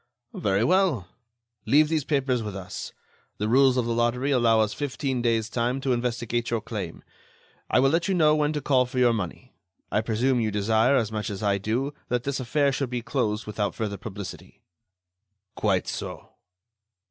"Very 0.33 0.63
well. 0.63 1.09
Leave 1.67 1.87
these 1.87 2.03
papers 2.05 2.41
with 2.41 2.55
us. 2.55 2.91
The 3.37 3.47
rules 3.47 3.77
of 3.77 3.85
the 3.85 3.93
lottery 3.93 4.31
allow 4.31 4.59
us 4.61 4.73
fifteen 4.73 5.21
days' 5.21 5.47
time 5.47 5.79
to 5.81 5.93
investigate 5.93 6.49
your 6.49 6.59
claim. 6.59 7.03
I 7.69 7.79
will 7.79 7.91
let 7.91 8.07
you 8.07 8.15
know 8.15 8.35
when 8.35 8.51
to 8.53 8.61
call 8.61 8.87
for 8.87 8.97
your 8.97 9.13
money. 9.13 9.53
I 9.91 10.01
presume 10.01 10.39
you 10.39 10.49
desire, 10.49 10.95
as 10.95 11.11
much 11.11 11.29
as 11.29 11.43
I 11.43 11.59
do, 11.59 11.93
that 12.07 12.23
this 12.23 12.39
affair 12.39 12.71
should 12.71 12.89
be 12.89 13.03
closed 13.03 13.45
without 13.45 13.75
further 13.75 13.97
publicity." 13.97 14.63
"Quite 15.53 15.87
so." 15.87 16.31